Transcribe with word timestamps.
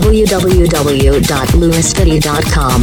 www.lewisfitty.com. 0.00 2.82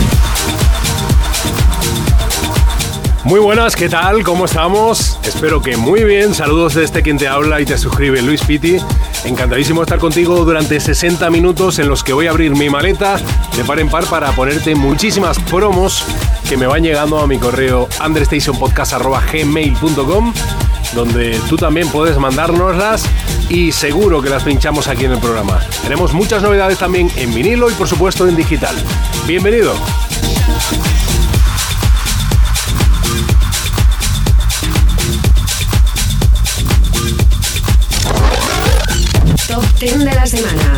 Muy 3.23 3.39
buenas, 3.39 3.75
¿qué 3.75 3.89
tal? 3.89 4.23
¿Cómo 4.23 4.45
estamos? 4.45 5.19
Espero 5.23 5.61
que 5.61 5.77
muy 5.77 6.03
bien. 6.03 6.33
Saludos 6.33 6.73
de 6.75 6.83
este 6.83 7.01
quien 7.01 7.17
te 7.17 7.27
habla 7.27 7.61
y 7.61 7.65
te 7.65 7.77
suscribe, 7.77 8.21
Luis 8.21 8.41
Piti. 8.43 8.77
Encantadísimo 9.25 9.81
estar 9.81 9.99
contigo 9.99 10.45
durante 10.45 10.79
60 10.79 11.29
minutos 11.29 11.79
en 11.79 11.89
los 11.89 12.01
que 12.03 12.13
voy 12.13 12.27
a 12.27 12.29
abrir 12.29 12.55
mi 12.55 12.69
maleta 12.69 13.19
de 13.55 13.65
par 13.65 13.79
en 13.79 13.89
par 13.89 14.05
para 14.05 14.31
ponerte 14.31 14.75
muchísimas 14.75 15.39
promos 15.39 16.05
que 16.47 16.55
me 16.57 16.67
van 16.67 16.83
llegando 16.83 17.19
a 17.19 17.27
mi 17.27 17.37
correo 17.37 17.89
understationpodcast.gmail.com 18.03 20.33
donde 20.93 21.39
tú 21.49 21.55
también 21.55 21.89
puedes 21.89 22.17
mandárnoslas 22.17 23.03
y 23.49 23.71
seguro 23.71 24.21
que 24.21 24.29
las 24.29 24.43
pinchamos 24.43 24.87
aquí 24.87 25.05
en 25.05 25.11
el 25.11 25.19
programa. 25.19 25.59
Tenemos 25.83 26.13
muchas 26.13 26.41
novedades 26.41 26.77
también 26.77 27.11
en 27.15 27.33
vinilo 27.33 27.69
y 27.69 27.73
por 27.73 27.87
supuesto 27.87 28.27
en 28.27 28.35
digital. 28.35 28.75
Bienvenido. 29.25 29.73
Top 39.47 39.63
10 39.79 39.99
de 39.99 40.05
la 40.05 40.25
semana. 40.27 40.68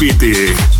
Luis 0.00 0.79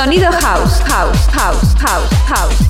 Sonido 0.00 0.30
house, 0.30 0.80
house, 0.80 1.26
house, 1.26 1.74
house, 1.74 2.10
house, 2.26 2.69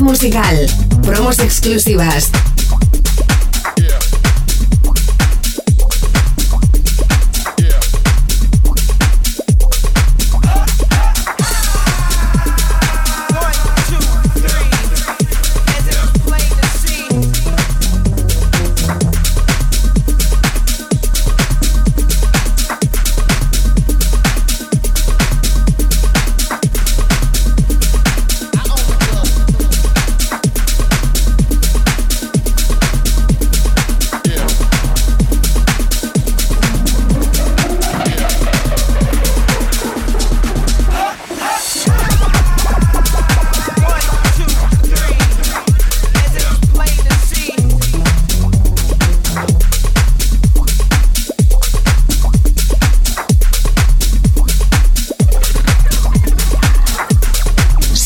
Musical, 0.00 0.56
promos 1.02 1.38
exclusivas, 1.38 2.30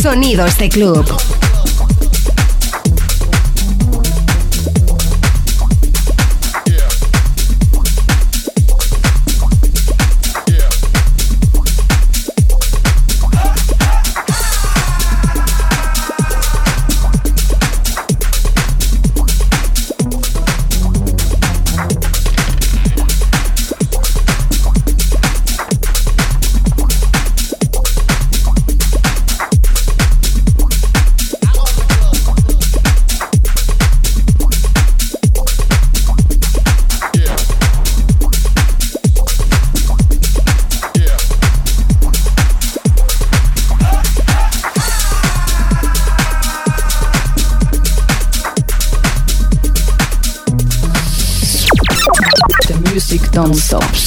Sonidos 0.09 0.57
de 0.57 0.71
club. 0.71 1.38
non-stop. 53.49 53.98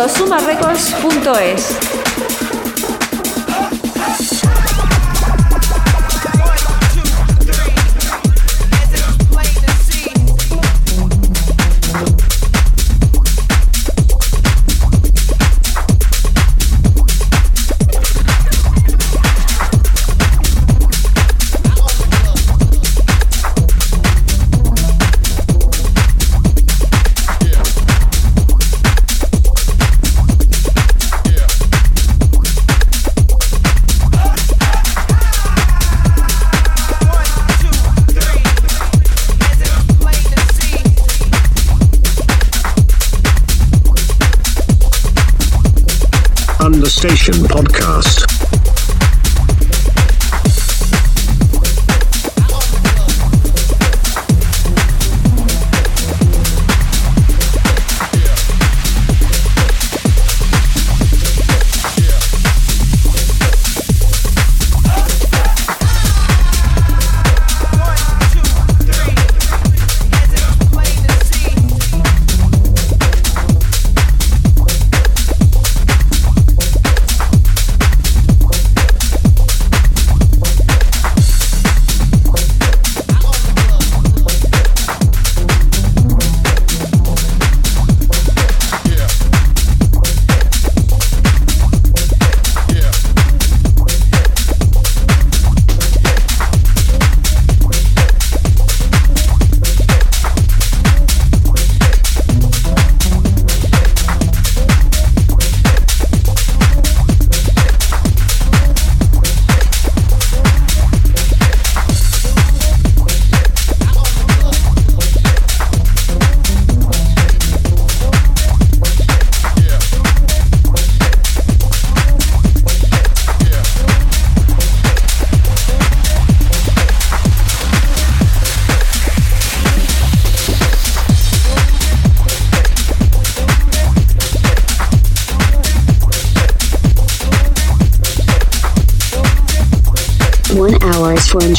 www.sumarecords.es. 0.00 1.99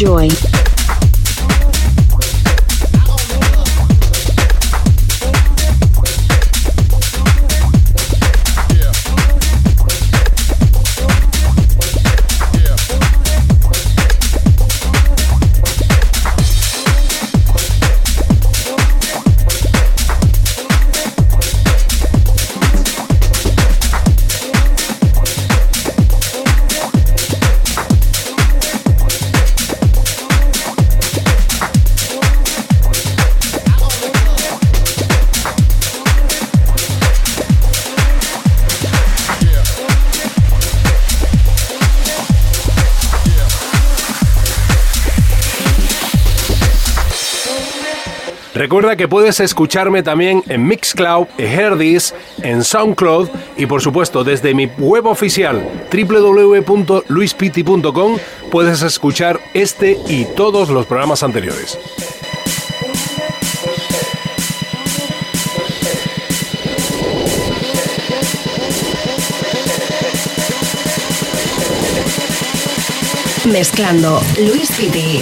enjoy. 0.02 0.51
Que 48.98 49.08
puedes 49.08 49.40
escucharme 49.40 50.04
también 50.04 50.44
en 50.50 50.68
Mixcloud, 50.68 51.28
Herdis, 51.38 52.14
en 52.44 52.62
SoundCloud 52.64 53.30
y 53.58 53.66
por 53.66 53.82
supuesto 53.82 54.26
desde 54.26 54.54
mi 54.54 54.68
web 54.78 55.08
oficial 55.08 55.64
www.luispiti.com 55.92 58.18
puedes 58.52 58.82
escuchar 58.82 59.40
este 59.54 59.98
y 60.08 60.26
todos 60.26 60.70
los 60.70 60.86
programas 60.86 61.24
anteriores. 61.24 61.78
Mezclando 73.46 74.22
Luis 74.38 74.70
Piti. 74.72 75.22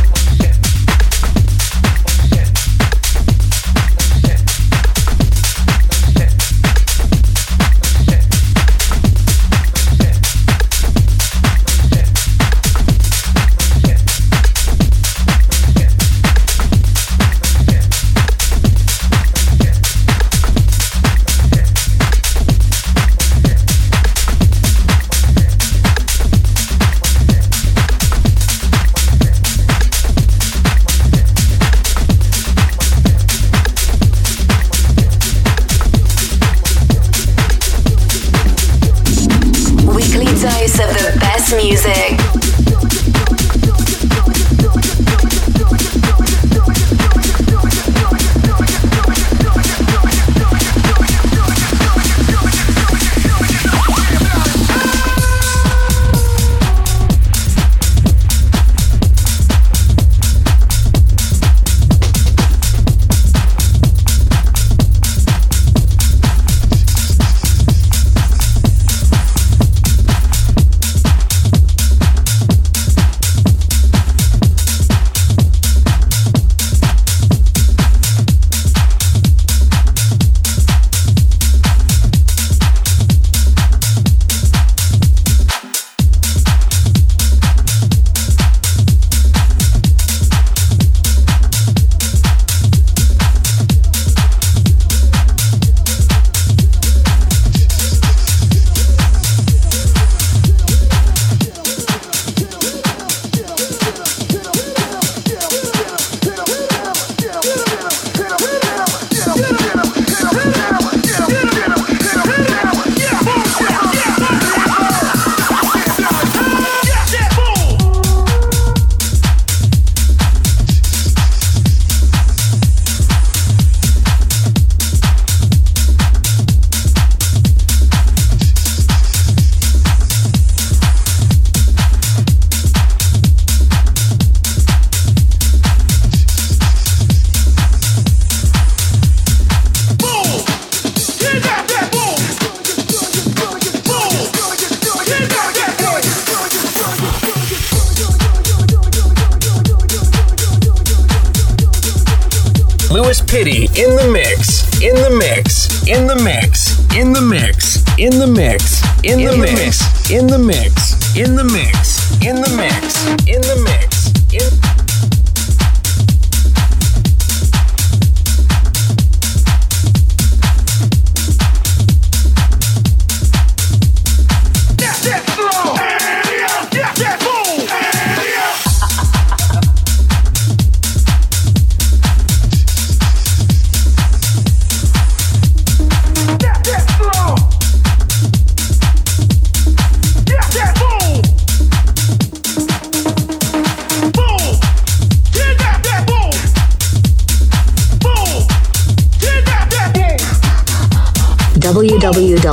Pity 153.31 153.63
in 153.81 153.95
the 153.95 154.09
mix, 154.11 154.81
in 154.81 154.93
the 154.93 155.09
mix, 155.09 155.87
in 155.87 156.05
the 156.05 156.15
mix, 156.21 156.77
in 156.97 157.13
the 157.13 157.21
mix, 157.21 157.77
in 157.97 158.19
the 158.19 158.27
mix, 158.27 158.83
in 159.05 159.23
the 159.23 159.37
mix, 159.37 160.11
in 160.11 160.27
the 160.27 160.37
mix, 160.37 161.15
in 161.15 161.35
the 161.37 161.45
mix, 161.45 162.21
in 162.21 162.41
the 162.41 162.49
mix, 162.49 163.07
in 163.29 163.39
the 163.39 163.63
mix. 163.63 163.70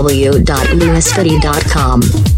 www.lewisfitty.com. 0.09 2.38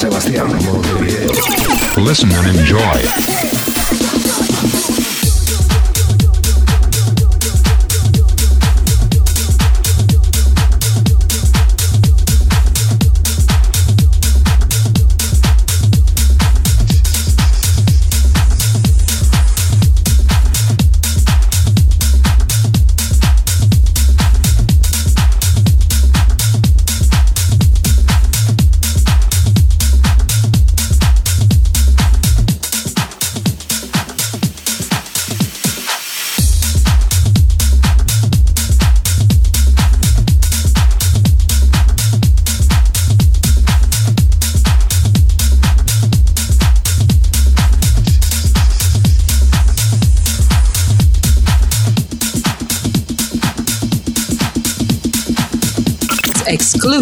Sebastián 0.00 0.48
Montevideo. 0.64 1.30
Listen 1.98 2.32
and 2.32 2.56
enjoy. 2.56 3.59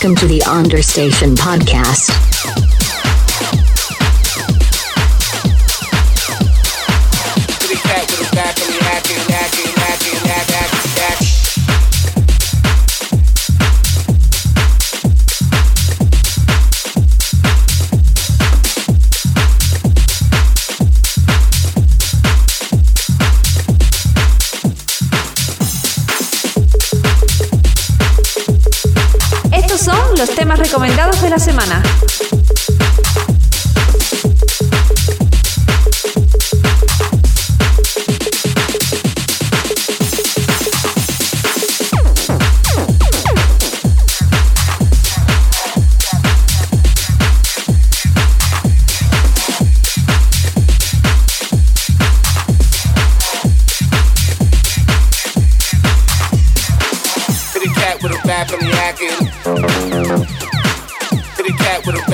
Welcome 0.00 0.14
to 0.18 0.28
the 0.28 0.38
Onderstation 0.42 1.34
podcast. 1.34 2.27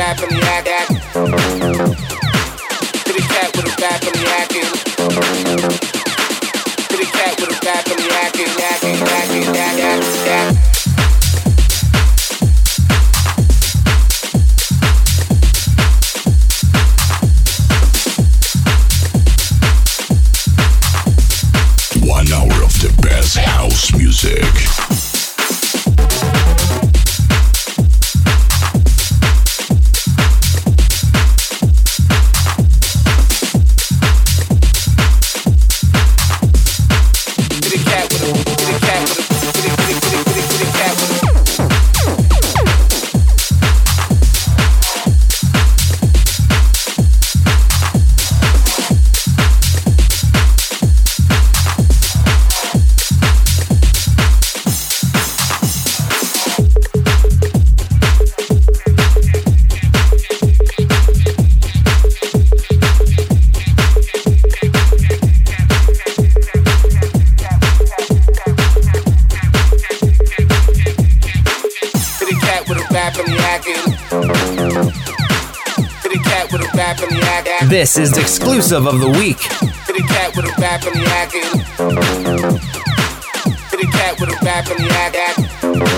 back 0.04 0.18
from 0.18 0.28
the. 0.28 0.83
Exclusive 78.56 78.86
of 78.86 79.00
the 79.00 79.10
week. 79.18 79.38
To 79.38 79.92
the 79.92 80.02
cat 80.06 80.36
with 80.36 80.46
a 80.46 80.54
back 80.60 80.86
on 80.86 80.92
the 80.94 81.04
act. 81.10 81.32
To 83.70 83.76
the 83.76 83.86
cat 83.90 84.14
with 84.20 84.30
a 84.30 84.44
back 84.44 84.70
on 84.70 84.76
the 84.78 84.86
act, 84.94 85.16
act. 85.16 85.34
To 85.34 85.78
the 85.78 85.90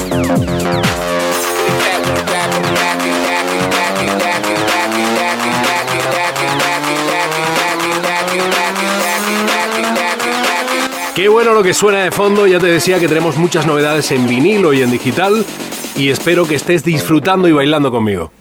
cat 1.76 2.00
with 2.00 2.16
a 2.16 2.24
back 2.24 2.48
on 2.56 2.62
the 2.62 2.72
act, 2.80 3.04
act, 3.04 3.52
act, 3.76 4.00
act, 4.24 4.46
act, 4.46 4.46
act, 4.46 4.46
act, 4.46 4.96
act, 4.96 5.36
act, 5.36 6.16
act, 6.16 6.40
act. 10.86 11.14
Qué 11.14 11.28
bueno 11.28 11.52
lo 11.52 11.62
que 11.62 11.74
suena 11.74 12.04
de 12.04 12.10
fondo, 12.10 12.46
ya 12.46 12.58
te 12.58 12.68
decía 12.68 12.98
que 12.98 13.08
tenemos 13.08 13.36
muchas 13.36 13.66
novedades 13.66 14.10
en 14.12 14.26
vinilo 14.26 14.72
y 14.72 14.80
en 14.80 14.90
digital 14.90 15.44
y 15.94 16.08
espero 16.08 16.46
que 16.46 16.54
estés 16.54 16.84
disfrutando 16.84 17.48
y 17.48 17.52
bailando 17.52 17.90
conmigo. 17.90 18.32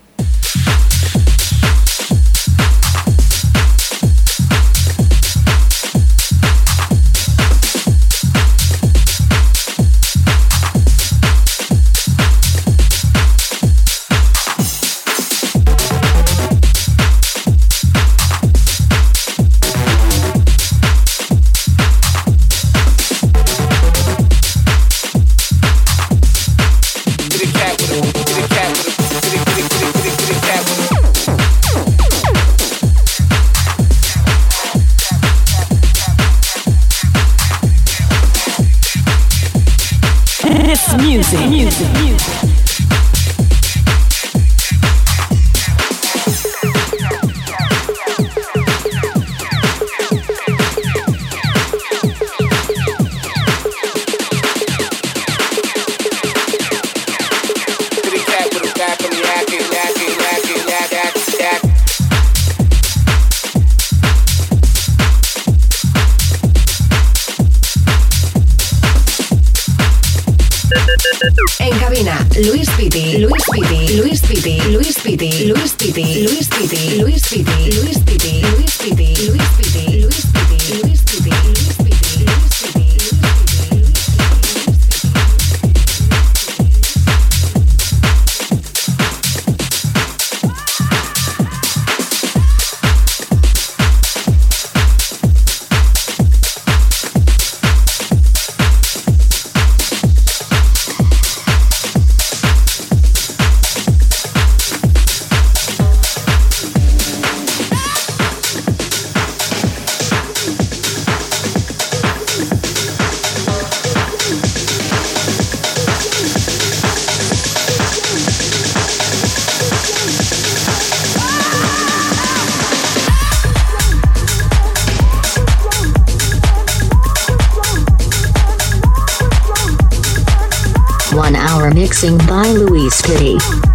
Mixing 131.85 132.17
by 132.25 132.51
Luis 132.53 132.99
Pitti. 133.03 133.74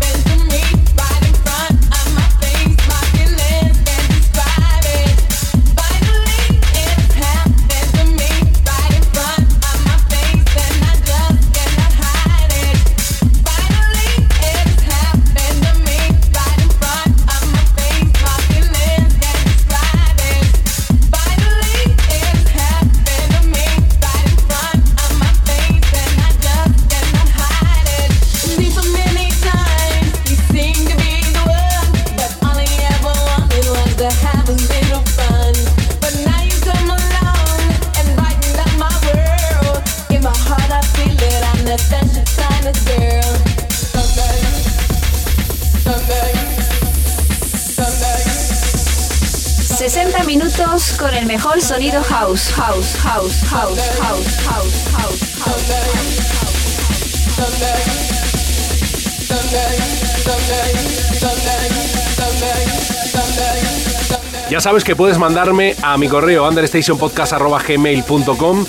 Sabes 64.61 64.83
que 64.83 64.95
puedes 64.95 65.17
mandarme 65.17 65.75
a 65.81 65.97
mi 65.97 66.07
correo 66.07 66.47
understationpodcast.gmail.com 66.47 68.65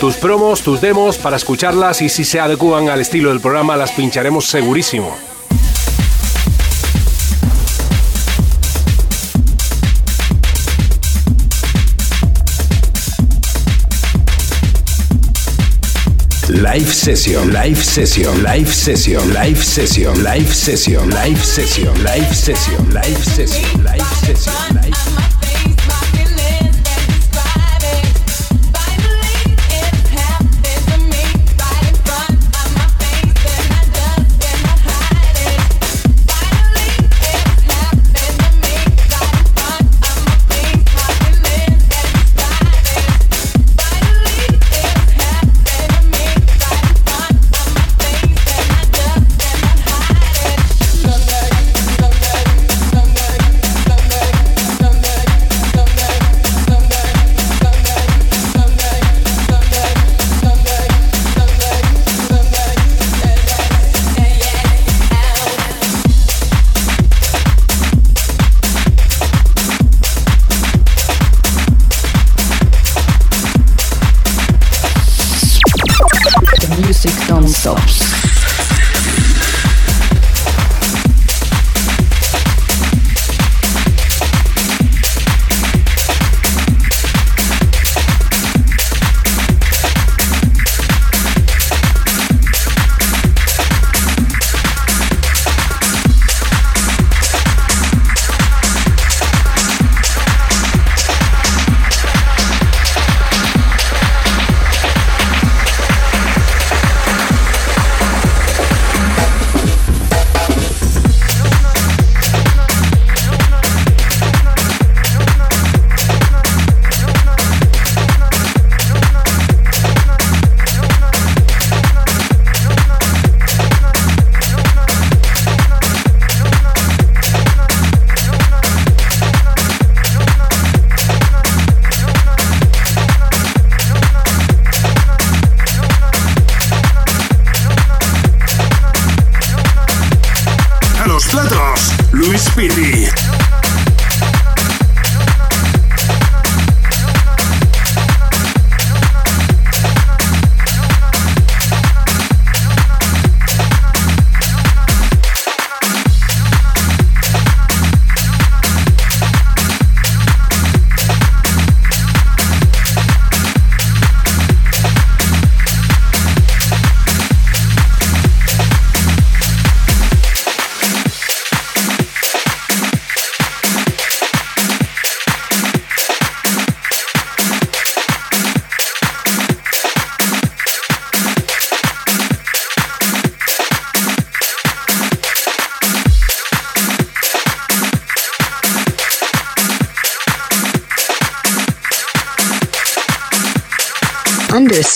tus 0.00 0.16
promos, 0.16 0.62
tus 0.62 0.80
demos 0.80 1.18
para 1.18 1.36
escucharlas 1.36 2.02
y 2.02 2.08
si 2.08 2.24
se 2.24 2.40
adecuan 2.40 2.88
al 2.88 3.00
estilo 3.00 3.30
del 3.30 3.38
programa 3.38 3.76
las 3.76 3.92
pincharemos 3.92 4.46
segurísimo. 4.46 5.16
Live 16.48 16.92
session, 16.92 17.52
live 17.52 17.76
session, 17.76 18.42
live 18.42 18.66
session, 18.66 19.32
live 19.32 19.62
session, 19.62 20.24
live 20.24 20.52
session, 20.52 21.08
live 21.10 21.38
session, 21.38 22.02
live 22.02 22.34
session, 22.34 22.92
live 22.92 23.24
session, 23.24 23.84
live 23.84 24.02
session, 24.02 24.74
live 24.74 24.85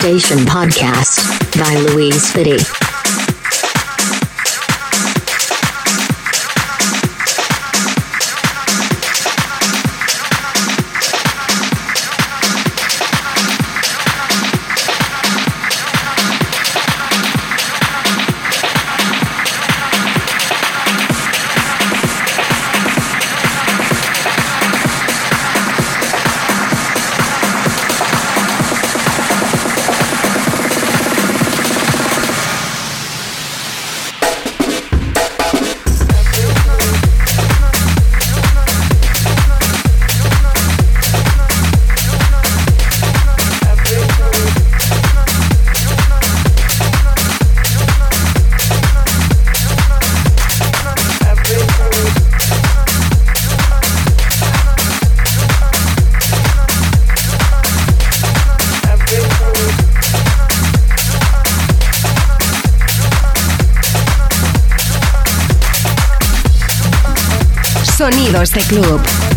Station 0.01 0.39
Podcast 0.47 1.59
by 1.59 1.75
Louise 1.93 2.33
Fitty. 2.33 2.80
Este 68.43 68.61
Club. 68.61 69.30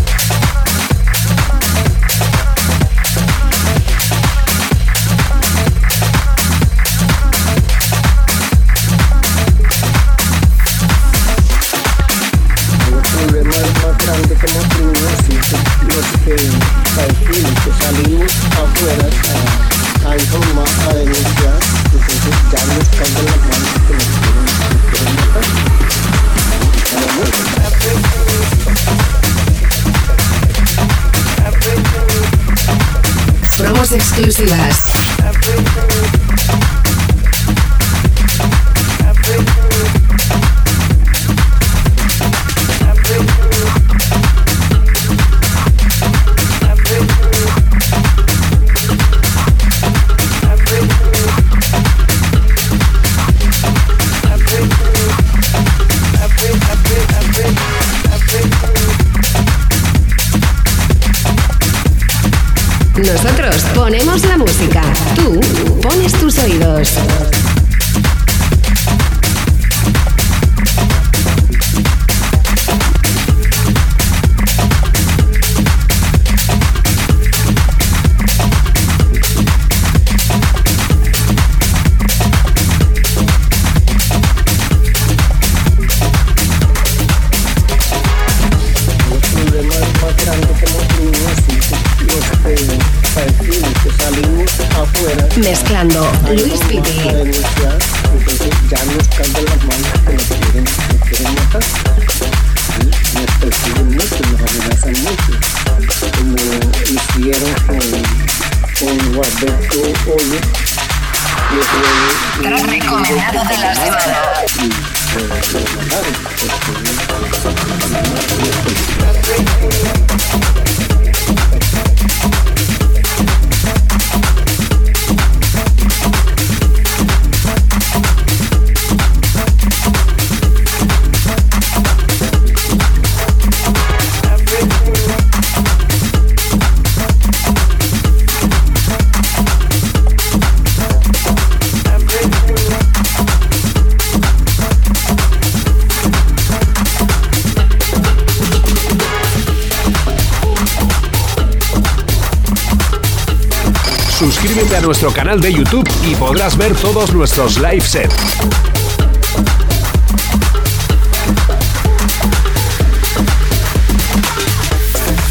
nuestro 155.04 155.22
canal 155.22 155.38
de 155.38 155.52
YouTube 155.52 155.86
y 156.02 156.14
podrás 156.14 156.56
ver 156.56 156.74
todos 156.76 157.12
nuestros 157.12 157.58
live 157.58 157.82
sets. 157.82 158.14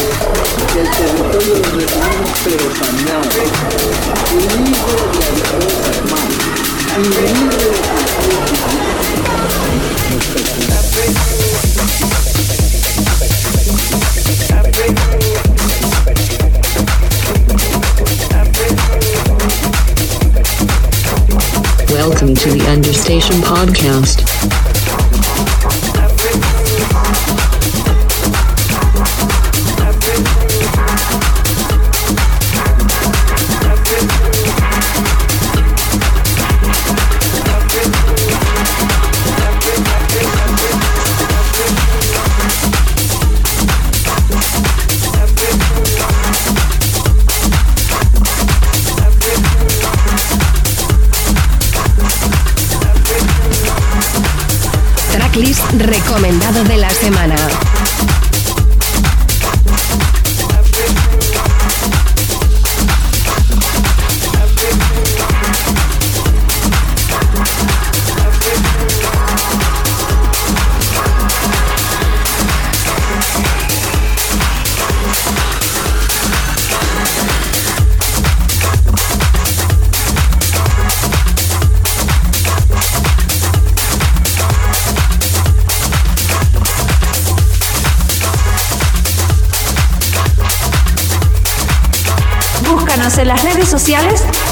Que 0.73 0.81
el 0.81 0.91
territorio 0.91 1.55
lo 1.57 1.65
recibimos 1.73 2.31
pero 2.45 2.67
sanado. 2.77 3.29
Unido 4.35 4.93
de 5.17 5.29
las 5.41 5.53
dos 5.59 5.77
hermanas. 5.89 6.41
De 7.01 8.80
Welcome 21.91 22.35
to 22.35 22.51
the 22.51 22.67
Understation 22.69 23.37
Podcast. 23.37 24.60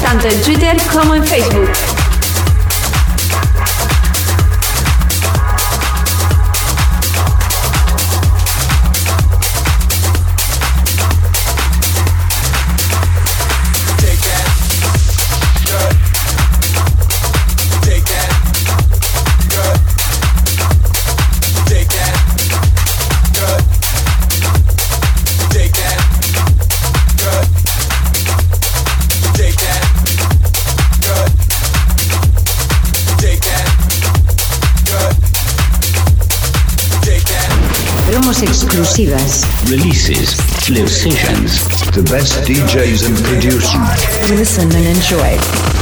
tanto 0.01 0.27
en 0.27 0.41
Twitter 0.41 0.75
como 0.91 1.13
en 1.13 1.23
Facebook. 1.23 1.88
live 40.69 40.89
sessions. 40.89 41.65
The 41.91 42.03
best 42.03 42.47
DJs 42.47 43.07
and 43.07 43.17
producers. 43.25 44.29
Listen 44.31 44.71
and 44.75 44.85
enjoy. 44.85 45.78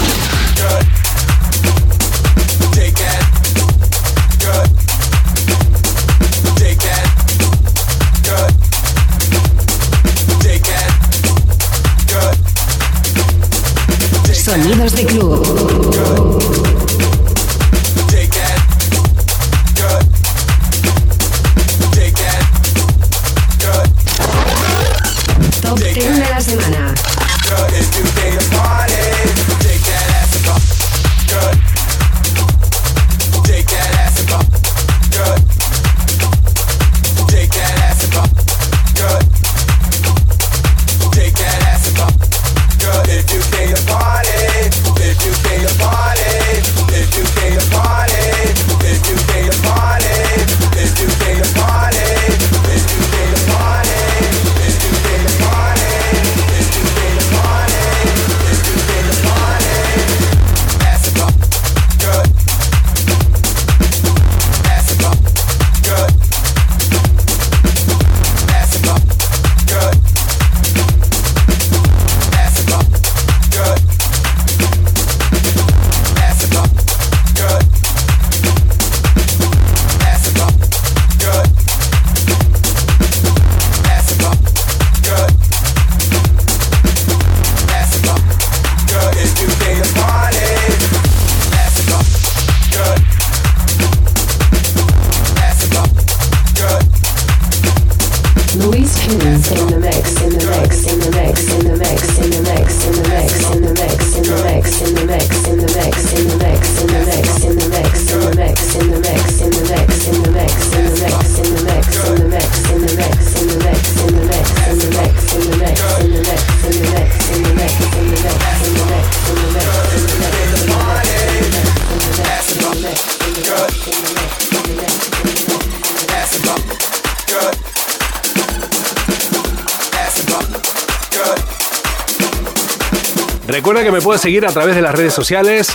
Recuerda 133.58 133.84
que 133.84 133.91
me 133.91 134.01
puedes 134.01 134.22
seguir 134.22 134.45
a 134.45 134.51
través 134.51 134.76
de 134.76 134.84
las 134.84 134.93
redes 134.93 135.16
sociales, 135.16 135.70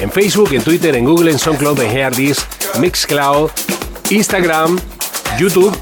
en 0.00 0.10
Facebook, 0.10 0.52
en 0.54 0.60
Twitter, 0.60 0.96
en 0.96 1.04
Google, 1.04 1.30
en 1.30 1.38
SoundCloud, 1.38 1.80
en 1.82 1.96
Heardis, 1.96 2.44
Mixcloud, 2.80 3.52
Instagram, 4.10 4.76
YouTube 5.38 5.72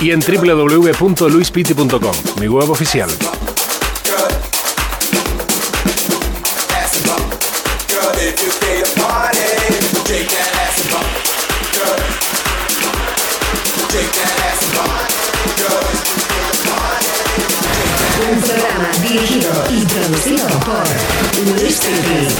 y 0.00 0.10
en 0.10 0.18
www.luispiti.com, 0.18 2.16
mi 2.40 2.48
web 2.48 2.68
oficial. 2.68 3.08
Un 18.32 18.40
programa 18.40 18.90
dirigido 19.00 19.52
y 19.70 19.84
producido 19.84 20.53
Mixes. 21.86 22.34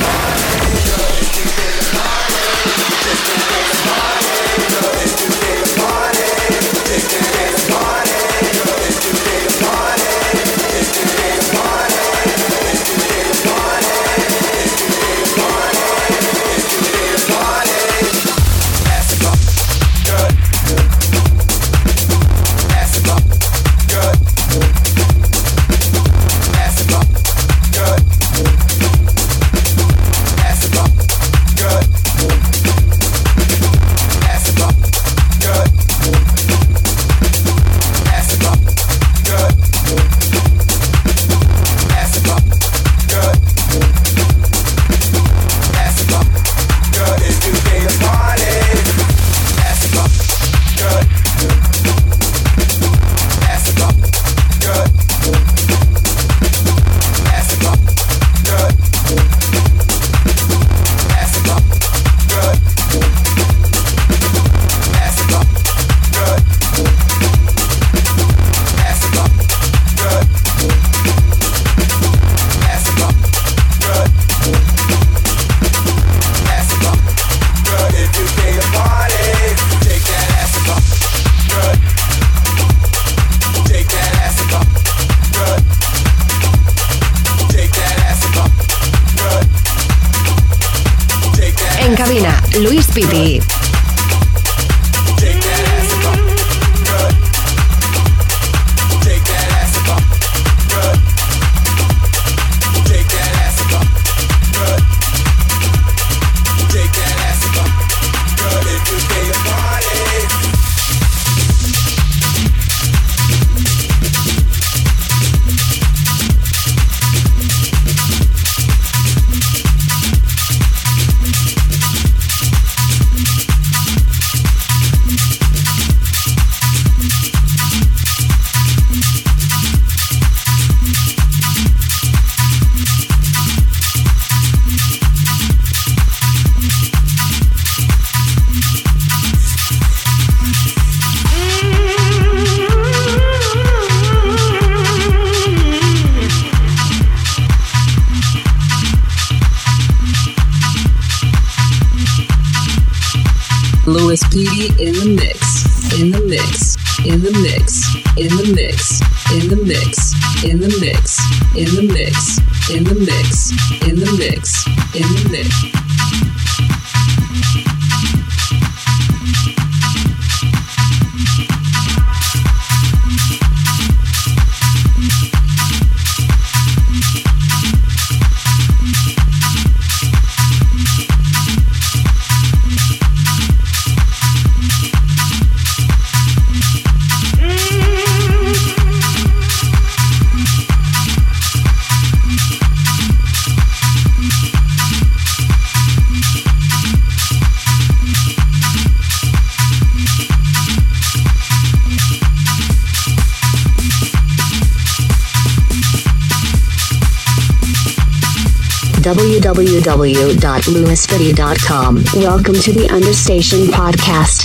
www.lewisfitty.com. 209.45 212.05
Welcome 212.15 212.55
to 212.55 212.73
the 212.73 212.89
Understation 212.91 213.67
Podcast. 213.67 214.44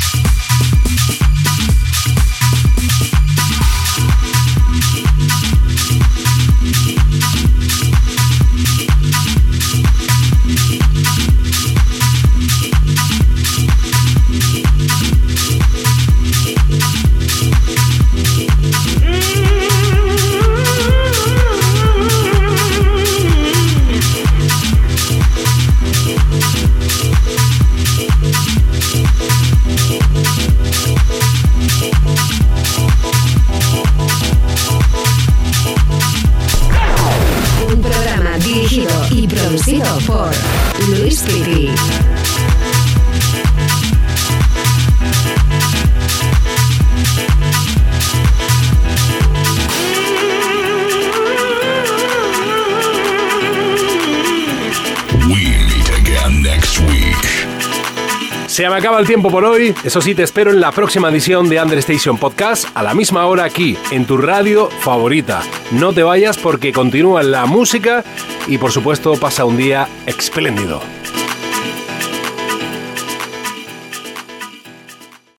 Tiempo 59.20 59.32
por 59.32 59.44
hoy. 59.44 59.76
Eso 59.84 60.00
sí, 60.00 60.16
te 60.16 60.24
espero 60.24 60.50
en 60.50 60.62
la 60.62 60.72
próxima 60.72 61.10
edición 61.10 61.50
de 61.50 61.62
Understation 61.62 62.18
Podcast 62.18 62.68
a 62.74 62.84
la 62.84 62.94
misma 62.94 63.26
hora 63.26 63.44
aquí, 63.44 63.78
en 63.92 64.06
tu 64.06 64.16
radio 64.16 64.70
favorita. 64.80 65.42
No 65.72 65.92
te 65.92 66.04
vayas 66.04 66.38
porque 66.38 66.72
continúa 66.72 67.22
la 67.22 67.46
música 67.46 68.06
y 68.48 68.58
por 68.58 68.72
supuesto 68.72 69.18
pasa 69.18 69.44
un 69.44 69.58
día 69.58 69.90
espléndido. 70.06 70.99